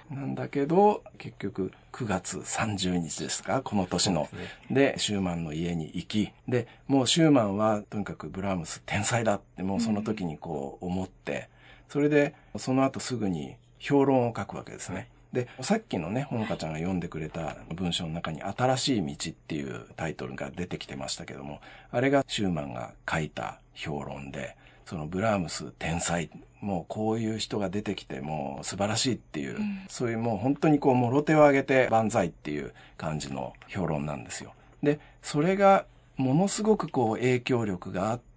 [0.09, 4.27] なんだけど、結局、9月30日ですかこの年の。
[4.69, 11.49] で、シューマンの家に行き、で、もうシューマンはとにかくブラームス天才だって、もうその時にこう思って、
[11.89, 15.09] それで、その後すぐに評論を書くわけですね。
[15.33, 21.59] で、さっきのね、ほのかちゃんが読んでくれた文章の中に、新しい道っていうタイトルが出てきてましたけども、
[21.91, 26.29] あれがシューマンが書いた評論で、そのブラームス天才、
[26.61, 34.53] もうこういう人が出てきてもう素晴らしいっていう、うん、そういうもう本当にこう、もろ手を挙げて万歳っていう感じの評論なんですよ。
[34.83, 38.32] で、それがものすごくこう影響力があって、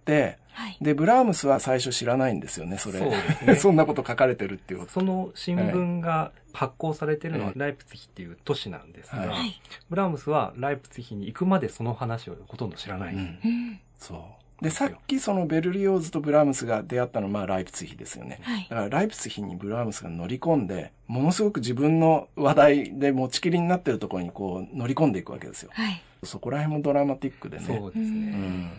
[0.52, 2.98] はい、で、ブラームスは最初知らないんですよね、それ。
[2.98, 3.04] そ
[3.46, 3.56] ね。
[3.60, 4.88] そんなこと書かれてるっていう。
[4.88, 13.14] その新聞が発行されてるのはライプツヒっていう都市なんですが、はい、ブラームスはライプツィヒに行くまでその話をほとんど知らない。
[13.14, 14.46] うん、そう。
[14.62, 18.38] で、さっきそのベルリオーズとブラームスが出会ったのはまあライプツィヒですよね。
[18.42, 25.70] はい、だからライプツィヒにブラームスが乗り込んで、ものすごく自分の話題で持ちきりになってるところにこう乗り込んでいくわけですよ。
[25.74, 27.64] はい、そこら辺もドラマティックでね。
[27.66, 28.06] そうですね。
[28.08, 28.70] うん、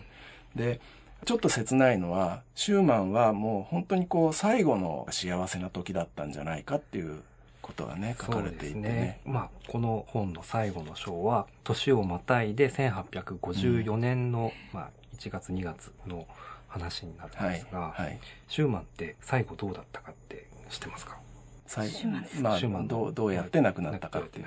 [0.56, 0.82] で、
[1.25, 7.21] ちょっと切ないのは、シューマンはもう本当にこう最後の幸せな時だったんじゃないかっていう
[7.62, 8.89] ことがね、書かれていてね。
[8.89, 9.21] ね。
[9.25, 16.27] まあ、この本の最後の章は、年をまたいで1854年の、うん、まあ、1月2月の
[16.67, 21.17] 話になるんですが、はいはい、シューマンって最後どうだったかって知ってますか？
[21.65, 22.08] 最後、
[22.41, 24.45] まあ、シューマンどうどうやって亡くなったかっていう。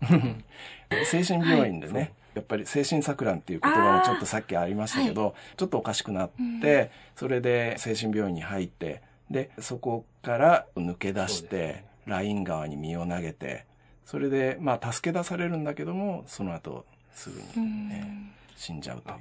[1.04, 6.30] 精神病院でね、はい、やっぱり精神錯乱っていう言葉もちょっとさっきありましたけど、ちょっとおかしくなっ
[6.62, 13.66] て、それで精神病院に入って、で、そこから抜け出して、ライン川に身を投げて、
[14.04, 19.16] それで、まあ、助け出されるんだけども、その後、すぐに、ね、死んじゃうという。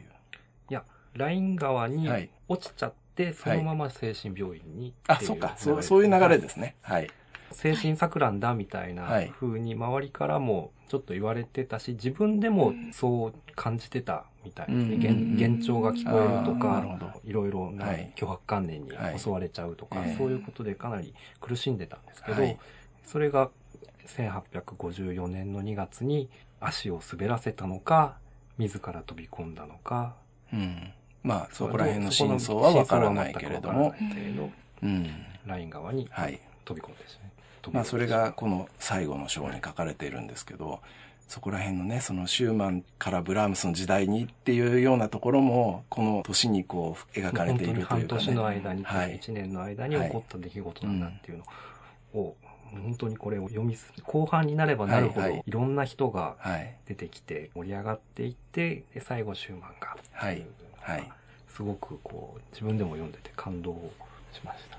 [0.69, 2.07] いや、ライン川に
[2.47, 5.55] 落ちちゃって、そのまま精神病院にあ、そうか。
[5.57, 6.75] そう、そういう流れですね。
[6.81, 7.09] はい。
[7.51, 9.07] 精神錯乱だみたいな
[9.39, 14.97] 風に周りからもちょっと言われてたし、自分でもそう感じてたみたいですね。
[14.97, 16.83] 幻聴が聞こえるとか、
[17.23, 22.57] いろいろな脅迫観念に襲われちゃうとか、そういうことでかなり苦しんでたんですけど、
[23.05, 23.49] それが
[24.07, 26.29] 1854年の2月に
[26.59, 28.17] 足を滑らせたのか、
[28.57, 30.15] 自ら飛び込んだのか、
[30.51, 33.93] うん、まあそこら辺の真相はわからないけれども、
[34.81, 35.07] うん、
[35.45, 36.09] ライン側に
[36.65, 37.31] 飛び込んでですね。
[37.71, 40.79] まあそれがこの最後の章に書かれているんですけど、
[41.27, 51.43] そこら辺のね、そのシューマンからブラームスの時代にっていうようなところも、この年にこう描かれているというか、ね、半年の間に、はい、1年の間に起こった出来事なんだっていうの
[52.21, 52.35] を、
[52.71, 56.37] 本当にこれを読み後半になればなるほど、いろんな人が
[56.85, 60.45] 出てきて盛り上がっていって、で最後シューマンがはい。
[60.79, 61.11] はい。
[61.49, 63.73] すごくこう、自分でも読んでて感動
[64.31, 64.77] しました。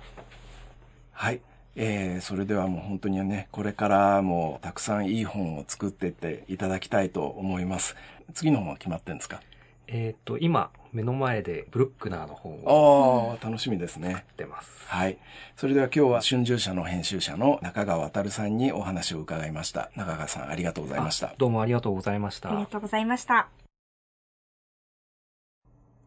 [1.12, 1.40] はい。
[1.76, 7.96] えー、それではもう本当にね、これからもたくさんいい本を作っていっていただきたいと思います。
[8.34, 9.40] 次の本は決まってるんですか？
[9.86, 13.38] えっ、と、今、目の前でブルックナーの本を。
[13.40, 14.12] ああ、楽しみですね。
[14.12, 14.86] 作ってます。
[14.86, 15.18] はい。
[15.56, 19.90] それでは今日は春秋社の編集者の中川渡さんにお話を伺いました。
[19.96, 21.34] 中川さんありがとうございました。
[21.38, 22.50] どうもありがとうございました。
[22.50, 23.48] ありがとうございました。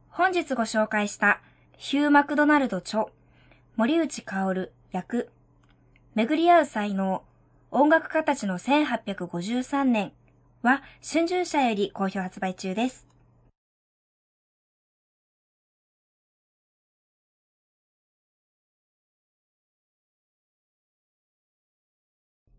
[0.09, 1.41] 本日ご紹介した
[1.77, 3.05] ヒュー・マクドナルド著、
[3.77, 5.29] 森内薫役、
[6.13, 7.23] 巡り合う才能、
[7.71, 10.11] 音楽家たちの1853年
[10.61, 13.07] は春秋社より好評発売中です。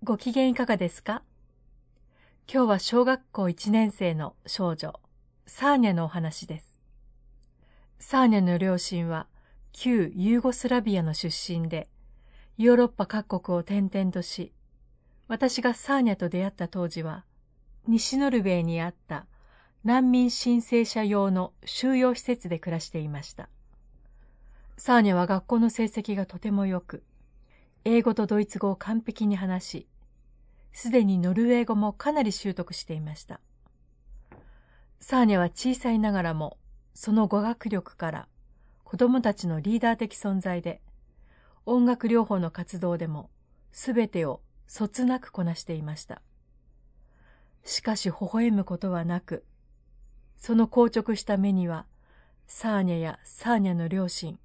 [0.02, 1.22] ご機嫌いかがですか？
[2.50, 4.98] 今日は小学校1年生の少女、
[5.46, 6.80] サーニャのお話です。
[7.98, 9.26] サーニャの両親は
[9.72, 11.90] 旧ユーゴスラビアの出身で、
[12.58, 14.52] ヨーロッパ各国を転々とし、
[15.26, 17.24] 私がサーニャと出会った当時は、
[17.88, 19.26] 西ノルウェーにあった
[19.84, 23.48] 難民申請者用の収容施設で暮らしていました。
[24.76, 27.02] サーニャは学校の成績がとても良く、
[27.84, 29.86] 英語とドイツ語を完璧に話し、
[30.72, 33.40] すでにノルウェー語もかなり習得していました。
[35.00, 36.58] サーニャは小さいながらも、
[36.94, 38.28] その語学力から
[38.84, 40.80] 子供たちのリーダー的存在で、
[41.64, 43.30] 音楽療法の活動でも
[43.72, 46.22] すべてをそつなくこなしていました。
[47.64, 49.44] しかし微笑むことはなく、
[50.36, 51.86] その硬直した目には、
[52.46, 54.38] サーニャやサーニャの両親、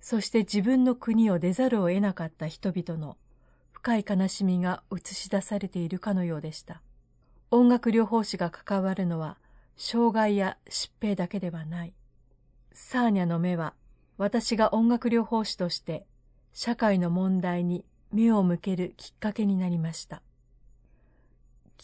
[0.00, 3.16] そして自分の国を出ざるを得なかった人々の
[3.70, 6.82] 深い悲しみが映し出されているかのようでした。
[7.50, 9.38] 音楽療法士が関わるのは、
[9.76, 11.94] 障害や疾病だけではない。
[12.72, 13.74] サーニャの目は、
[14.18, 16.06] 私が音楽療法士として
[16.52, 20.22] 社会の問題に目を向けるきっかけになりました。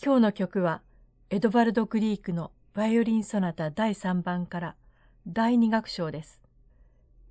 [0.02, 0.82] 今日の曲は、
[1.30, 4.76] エドバルド・グリークのバイオリンソナタ第3番から
[5.26, 6.40] 第2楽章です。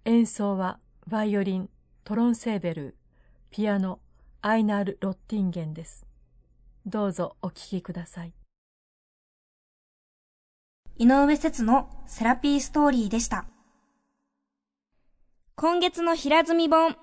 [0.06, 1.70] 演奏はバイオリン、
[2.04, 2.98] トロンセーベル
[3.50, 4.00] ピアノ、
[4.42, 6.06] アイナール・ロッティンゲンです。
[6.86, 8.34] どうぞお聴きください。
[10.98, 13.46] 井上節のセラピーストーリーでした。
[15.56, 16.98] 今月の平積み本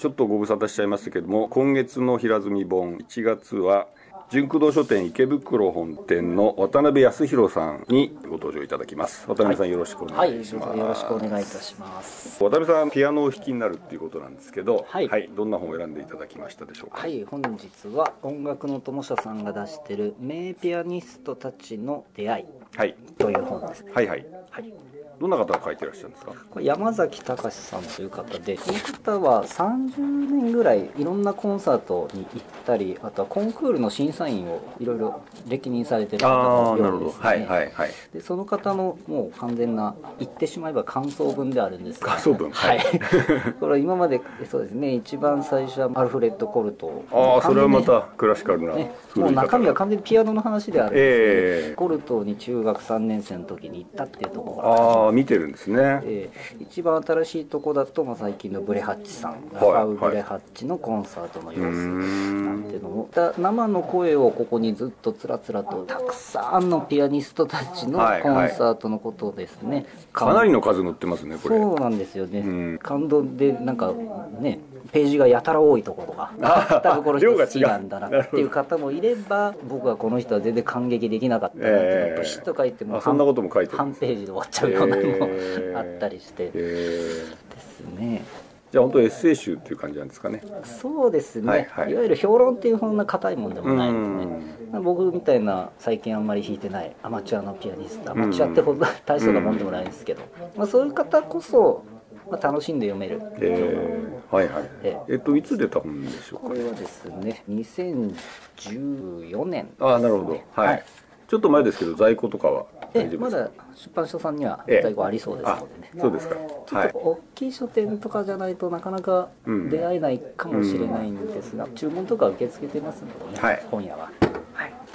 [0.00, 3.86] ちょっとご無沙汰しちゃいましたけども、今月の平積み本、1月は、
[4.28, 9.24] 純駆動書店池袋本店の渡辺康弘さんにご登場いただきます。
[9.28, 12.42] 渡辺さん、よろしくお願いします、はい、よろしくお願いいたします。
[12.42, 17.00] 渡辺さんピアノを弾きになるっていうことなんですけど、はい、はい、どんな本を選んでいただきましたでしょうか？
[17.00, 24.74] はい本日は音楽の友社さんが出してる名ピアニストたちの出会いという本です、はいはい、はい
[25.20, 26.32] どんな方が書いてらっしゃるんですか？
[26.50, 29.98] これ山崎隆さんという方でこの方は30
[30.30, 37.24] 年ぐらいいろんなコンサートに行ったりあとはコンクールの審査員をいろいろ歴任されてる方のようですね。
[37.24, 37.90] はいはいはい。
[38.12, 42.80] でその方のもう完全な言ってしまえば感想文であるんですが感想文はい。
[43.60, 44.94] これ今までそうですね。
[44.94, 47.04] 一番最初はアルフレッド・コルト。
[47.12, 59.36] ああそれはまたクラシカルな、ね、もう中身は完全にピアノの話であるんですけど、えー、コルトに中学3年生の時に行ったっていうところがああ見てるんですね、えー、一番新しいとこだと、まあ、最近のブレハッチさん。
[59.52, 71.58] ラファウ・ブレハッチのコンサートの様子なんていうのも、生の声をここにずっとつらつらとたくさんのピアニストたちのコンサートのことですね、はいはい、かなりの数載ってますねこれ。
[71.60, 73.92] そうなんですよね、感動でなんか
[74.40, 74.60] ね
[74.92, 87.26] ページがやたら多いところが多分この人好きなんだなっていう方もいれば僕はこの人は全然感激できなかったなっていうのと、詩と書いてもそんなことも書いて半ページで終わっちゃうようなのもあったりして、で
[87.58, 88.24] すね。
[88.70, 90.42] じゃあ本当エッセイ集っていう感じなんですかね。
[90.64, 100.22] そうですね、はいはい、いわゆる評論っていうふうな硬いもんでもないので、ね、僕みたいな最近あんまり弾いてないアマチュアのピアニストアマチュアってほど大もんでもないんですけど、
[100.56, 101.84] まあ、そういう方こそ
[102.30, 103.20] まあ、楽しんで読める。
[103.36, 104.70] えー、はいはい。
[104.82, 105.14] ええ。
[105.16, 106.48] っといつ出た本でしょうか？
[106.48, 110.40] これはですね2014年、ね、ああなるほど。
[110.54, 110.84] はい、はい、
[111.26, 113.18] ちょっと前ですけど在庫とかは大丈夫ですか？
[113.18, 116.34] まだ出版社さんには在庫ありそうですのでね、そうですか。
[116.36, 119.28] ちょっと大きい書店とかじゃないとなかなか
[119.70, 124.10] 出会えないかもしれないんですが、うん、注文とか受け付けてますのでね、はい、本屋は。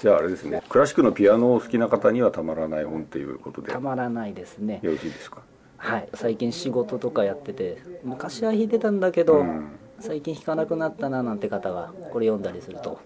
[0.02, 0.64] じゃああれですね。
[0.70, 3.72] クラシックのピアノを好きな方にはたまらない本ということで。
[3.72, 4.80] たまらないですね。
[4.82, 5.42] よろしいですか？
[5.76, 6.10] はい。
[6.14, 13.00] 最近仕事とかやってて昔は弾いてたんだけど、うん、最近弾かなくなったななんて方がこれ読んだりすると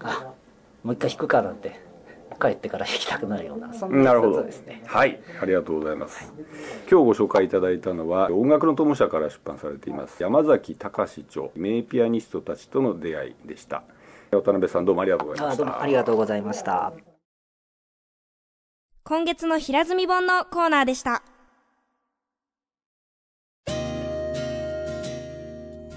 [0.00, 0.32] あ
[0.82, 1.78] もう一回弾くかなんて
[2.34, 4.82] 帰ってから弾きたくなるようなそんな一ですね。
[4.86, 5.20] はい。
[5.40, 6.32] ありがとうございます、はい、
[6.90, 13.82] 今日ご紹介いただいたのは音楽の友社から出版されています山崎隆著名ピアニストたちとの出会いでした。
[14.30, 15.64] 渡辺さんどうもありがとうございました。
[15.64, 16.92] どうもありがとうございました。
[19.04, 21.22] 今月の平積本のコーナーでした。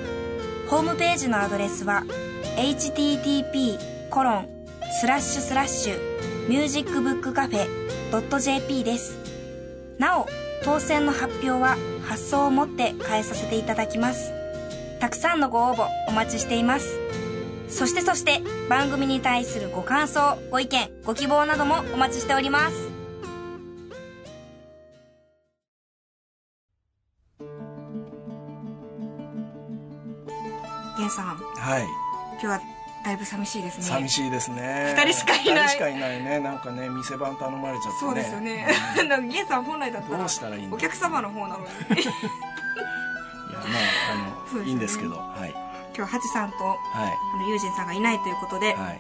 [0.70, 2.04] ホームページのアドレスは
[2.56, 3.80] http
[4.10, 4.48] コロン
[5.00, 7.68] スラッシュスラッシュミュージックブックカフェ
[8.40, 9.18] .jp です。
[9.98, 10.28] なお、
[10.64, 14.32] 当選の発表は発送をもって代えさせていただきます。
[15.00, 17.00] たくさんのご応募お待ちしています。
[17.70, 22.94] そしてそして番組に対するご感想、ご意見、ご希望などもお待ちしております。
[30.98, 31.38] 源さん。
[31.38, 32.13] はい。
[32.44, 32.62] 今日は
[33.06, 33.84] だいぶ寂しいですね。
[33.86, 34.94] 寂しいですね。
[34.98, 35.56] 二人しかいない。
[35.56, 36.40] 二人しかいないね。
[36.42, 37.96] なんかね、店番頼まれちゃってね。
[38.02, 38.68] そうですよね。
[39.22, 41.66] 源さん本来だったら、どうしたらいいお客様の方なのに。
[41.66, 41.70] い
[42.04, 42.12] や、
[43.50, 45.56] まあ、あの、いいんですけど、はい。
[45.96, 46.78] 今日、ハチさんと、はい、
[47.36, 49.00] あの、ユージンさんがいないということで、はい。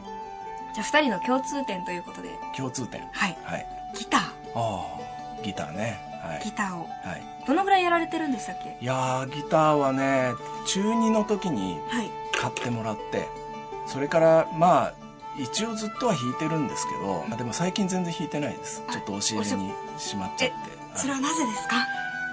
[0.73, 2.39] じゃあ、二人の共通点ということで。
[2.55, 3.37] 共通点はい。
[3.43, 3.65] はい。
[3.93, 4.21] ギター。
[4.21, 6.13] ああ、ギターね。
[6.23, 8.77] はい、ギターを、はい、どのぐらいやられてるんでしたっけ？
[8.79, 10.31] いやギターはね
[10.65, 11.81] 中2の時に
[12.43, 13.27] 買ってもらって、はい、
[13.87, 14.93] それからまあ
[15.39, 18.83] 一応ずっとは弾いてるんですけど、うん、でも最近全然弾いてないです。
[18.91, 20.55] ちょっと教えにしまっちゃって。
[20.95, 21.75] それはなぜですか？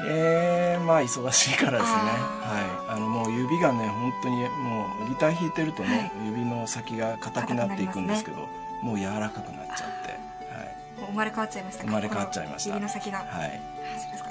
[0.09, 1.97] ええー、まあ忙しいからですね。
[1.97, 2.97] はい。
[2.97, 8.49] あのもう指がね本当にもうギター弾いてるとね、はい、指の先が硬くなっていくんですけど、ね、
[8.83, 10.13] もう柔らかくなっちゃって、
[10.53, 11.85] はい、もう生まれ変わっちゃいました。
[11.85, 12.71] 生まれ変わっちゃいました。
[12.71, 13.19] 指の先が。
[13.19, 13.61] はい。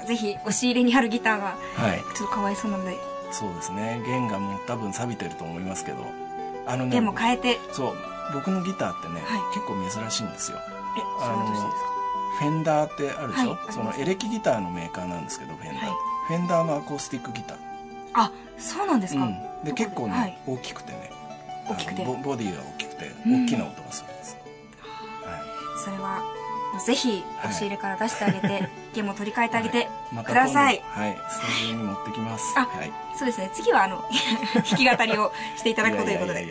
[0.06, 2.96] ぜひ押し入れにあるギターが、はい、ちょっとかわいそうなので
[3.30, 4.02] そうですね。
[4.06, 6.04] 弦がもう多分錆びてると思いますけど。
[6.66, 7.58] あのね弦も変えて。
[7.72, 7.94] そう。
[8.32, 10.58] 僕のギターってね、はい、結構珍しいんですよ。
[10.96, 11.90] えそれはどうしてですか？
[12.38, 15.94] フェンダーってあるでしょ、はい、そのエレキギターのメーカーなんですけどフェンダー、はい、
[16.28, 17.58] フェンダーのアコースティックギター。
[18.14, 21.10] あそうなんですか、うん、で結構ね、はい、大きくてね。
[21.68, 22.04] 大きくて。
[22.04, 24.36] ボボディが大きくて大きな音がするんです、
[25.24, 26.22] はい、それは
[26.78, 29.88] ぜひ押し入れから出してあげて、弦も取り替えてあげて
[30.24, 32.54] ください、はい、スタジオに持ってきます。
[32.56, 33.50] あ、はい、そうですね。
[33.52, 34.04] 次はあの
[34.54, 36.40] 弾き語りをしていただくということで。
[36.40, 36.46] はい。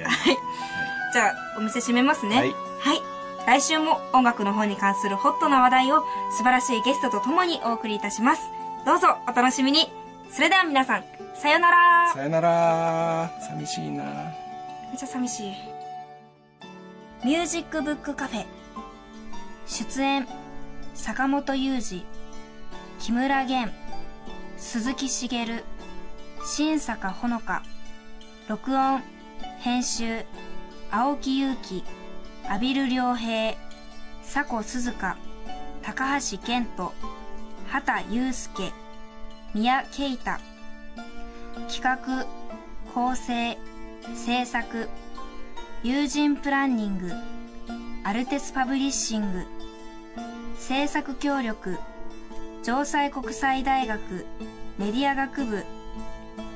[1.13, 2.38] じゃあお店閉めますね。
[2.38, 2.53] はい。
[3.47, 8.43] 来週も音楽の方に関するホットな話題を素晴らしいゲストと共にお送りいたします。
[8.86, 9.91] どうぞお楽しみに。
[10.32, 11.03] それでは皆さん、
[11.34, 12.13] さよなら。
[12.13, 13.32] さよなら。
[13.41, 14.03] 寂しいな。
[14.03, 15.53] めっちゃ寂しい。
[17.26, 18.59] ミュージックブックカフェ。
[19.70, 20.28] 出演、
[20.95, 22.03] 坂本雄二、
[22.99, 23.72] 木村玄、
[24.57, 25.63] 鈴木茂、
[26.43, 27.61] 新坂ほのか、
[28.47, 29.03] 録音、
[29.59, 30.26] 編集、
[30.89, 31.84] 青木祐希、
[32.47, 33.55] 阿比留良平、
[34.24, 35.17] 佐古鈴鹿、
[35.84, 36.91] 高橋健人、
[37.67, 38.74] 畑祐介、
[39.53, 40.39] 宮慶太、
[41.67, 42.26] 企画、
[42.95, 43.55] 構成、
[44.15, 44.89] 制作、
[45.84, 47.11] 友人プランニング、
[48.03, 49.45] アルテスパブリッシング、
[50.60, 51.80] 政策協力、
[52.64, 54.26] 城西国際大学
[54.78, 55.64] メディア学部、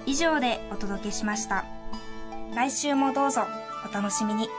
[0.05, 1.65] 以上でお届けしました。
[2.53, 3.45] 来週もどうぞ
[3.89, 4.49] お楽しみに。